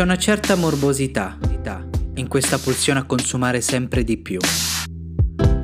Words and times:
C'è 0.00 0.06
una 0.06 0.16
certa 0.16 0.54
morbosità 0.54 1.36
in 2.14 2.26
questa 2.26 2.56
pulsione 2.56 3.00
a 3.00 3.04
consumare 3.04 3.60
sempre 3.60 4.02
di 4.02 4.16
più. 4.16 4.38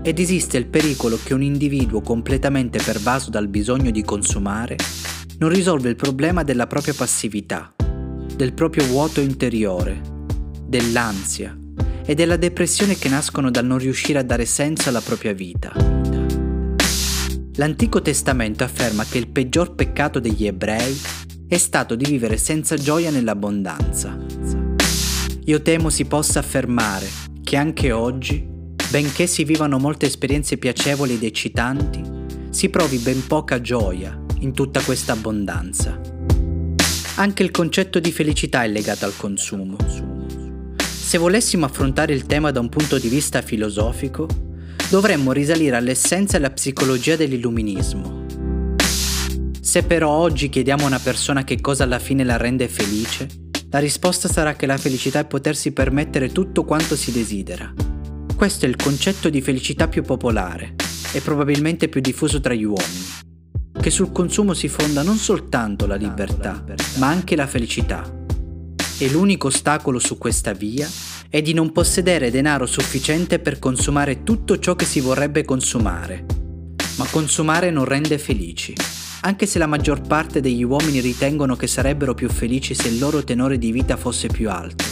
Ed 0.02 0.18
esiste 0.18 0.58
il 0.58 0.66
pericolo 0.66 1.18
che 1.24 1.32
un 1.32 1.40
individuo 1.40 2.02
completamente 2.02 2.78
pervaso 2.82 3.30
dal 3.30 3.48
bisogno 3.48 3.90
di 3.90 4.02
consumare 4.02 4.76
non 5.38 5.48
risolve 5.48 5.88
il 5.88 5.96
problema 5.96 6.42
della 6.42 6.66
propria 6.66 6.92
passività, 6.92 7.74
del 8.36 8.52
proprio 8.52 8.84
vuoto 8.84 9.22
interiore, 9.22 10.02
dell'ansia 10.66 11.56
e 12.04 12.14
della 12.14 12.36
depressione 12.36 12.98
che 12.98 13.08
nascono 13.08 13.50
dal 13.50 13.64
non 13.64 13.78
riuscire 13.78 14.18
a 14.18 14.22
dare 14.22 14.44
senso 14.44 14.90
alla 14.90 15.00
propria 15.00 15.32
vita. 15.32 15.72
L'Antico 17.54 18.02
Testamento 18.02 18.64
afferma 18.64 19.02
che 19.06 19.16
il 19.16 19.28
peggior 19.28 19.74
peccato 19.74 20.20
degli 20.20 20.46
ebrei 20.46 20.94
è 21.48 21.58
stato 21.58 21.94
di 21.94 22.04
vivere 22.04 22.38
senza 22.38 22.76
gioia 22.76 23.10
nell'abbondanza. 23.10 24.18
Io 25.44 25.62
temo 25.62 25.90
si 25.90 26.04
possa 26.06 26.40
affermare 26.40 27.06
che 27.44 27.56
anche 27.56 27.92
oggi, 27.92 28.44
benché 28.90 29.28
si 29.28 29.44
vivano 29.44 29.78
molte 29.78 30.06
esperienze 30.06 30.56
piacevoli 30.56 31.14
ed 31.14 31.22
eccitanti, 31.22 32.02
si 32.50 32.68
provi 32.68 32.98
ben 32.98 33.24
poca 33.26 33.60
gioia 33.60 34.20
in 34.40 34.52
tutta 34.54 34.80
questa 34.80 35.12
abbondanza. 35.12 36.00
Anche 37.14 37.42
il 37.44 37.52
concetto 37.52 38.00
di 38.00 38.10
felicità 38.10 38.64
è 38.64 38.68
legato 38.68 39.04
al 39.04 39.16
consumo. 39.16 39.76
Se 40.78 41.16
volessimo 41.16 41.64
affrontare 41.64 42.12
il 42.12 42.26
tema 42.26 42.50
da 42.50 42.58
un 42.58 42.68
punto 42.68 42.98
di 42.98 43.08
vista 43.08 43.40
filosofico, 43.40 44.26
dovremmo 44.90 45.30
risalire 45.30 45.76
all'essenza 45.76 46.34
e 46.34 46.38
alla 46.38 46.50
psicologia 46.50 47.14
dell'illuminismo 47.14 48.25
se 49.76 49.82
però 49.82 50.08
oggi 50.08 50.48
chiediamo 50.48 50.84
a 50.84 50.86
una 50.86 50.98
persona 50.98 51.44
che 51.44 51.60
cosa 51.60 51.84
alla 51.84 51.98
fine 51.98 52.24
la 52.24 52.38
rende 52.38 52.66
felice, 52.66 53.28
la 53.68 53.78
risposta 53.78 54.26
sarà 54.26 54.56
che 54.56 54.64
la 54.64 54.78
felicità 54.78 55.18
è 55.18 55.26
potersi 55.26 55.70
permettere 55.72 56.32
tutto 56.32 56.64
quanto 56.64 56.96
si 56.96 57.12
desidera. 57.12 57.74
Questo 58.34 58.64
è 58.64 58.70
il 58.70 58.76
concetto 58.76 59.28
di 59.28 59.42
felicità 59.42 59.86
più 59.86 60.02
popolare 60.02 60.76
e 61.12 61.20
probabilmente 61.20 61.90
più 61.90 62.00
diffuso 62.00 62.40
tra 62.40 62.54
gli 62.54 62.64
uomini, 62.64 63.04
che 63.78 63.90
sul 63.90 64.12
consumo 64.12 64.54
si 64.54 64.68
fonda 64.68 65.02
non 65.02 65.18
soltanto 65.18 65.86
la 65.86 65.96
libertà, 65.96 66.64
ma 66.96 67.08
anche 67.08 67.36
la 67.36 67.46
felicità. 67.46 68.02
E 68.96 69.10
l'unico 69.10 69.48
ostacolo 69.48 69.98
su 69.98 70.16
questa 70.16 70.54
via 70.54 70.88
è 71.28 71.42
di 71.42 71.52
non 71.52 71.72
possedere 71.72 72.30
denaro 72.30 72.64
sufficiente 72.64 73.40
per 73.40 73.58
consumare 73.58 74.22
tutto 74.22 74.58
ciò 74.58 74.74
che 74.74 74.86
si 74.86 75.00
vorrebbe 75.00 75.44
consumare. 75.44 76.35
Ma 76.96 77.06
consumare 77.10 77.70
non 77.70 77.84
rende 77.84 78.18
felici 78.18 78.74
anche 79.26 79.46
se 79.46 79.58
la 79.58 79.66
maggior 79.66 80.02
parte 80.02 80.40
degli 80.40 80.62
uomini 80.62 81.00
ritengono 81.00 81.56
che 81.56 81.66
sarebbero 81.66 82.14
più 82.14 82.28
felici 82.28 82.74
se 82.74 82.86
il 82.86 83.00
loro 83.00 83.24
tenore 83.24 83.58
di 83.58 83.72
vita 83.72 83.96
fosse 83.96 84.28
più 84.28 84.48
alto. 84.48 84.84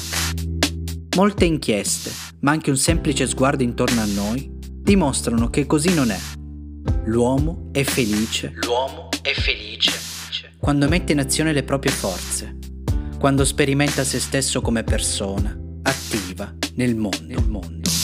Molte 1.17 1.45
inchieste, 1.45 2.11
ma 2.41 2.51
anche 2.51 2.71
un 2.71 2.77
semplice 2.77 3.29
sguardo 3.29 3.63
intorno 3.63 4.01
a 4.01 4.07
noi, 4.07 4.51
dimostrano 4.59 5.51
che 5.51 5.67
così 5.67 5.95
non 5.95 6.11
è. 6.11 6.19
L'uomo 7.05 7.69
è 7.71 7.85
felice. 7.85 8.55
L'uomo 8.65 9.09
è 9.23 9.33
felice. 9.33 9.93
Quando 10.59 10.89
mette 10.89 11.13
in 11.13 11.21
azione 11.21 11.53
le 11.53 11.63
proprie 11.63 11.93
forze, 11.93 12.59
quando 13.21 13.45
sperimenta 13.45 14.03
se 14.03 14.19
stesso 14.19 14.61
come 14.61 14.83
persona, 14.83 15.57
attiva 15.83 16.53
nel 16.75 16.97
mondo. 16.97 17.23
Nel 17.25 17.47
mondo. 17.47 18.04